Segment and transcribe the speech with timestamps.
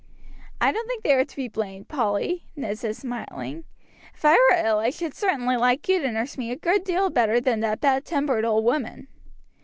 [0.59, 3.65] "I don't think they are to be blamed, Polly," Ned said, smiling.
[4.15, 7.11] "If I were ill I should certainly like you to nurse me a great deal
[7.11, 9.09] better than that bad tempered old woman."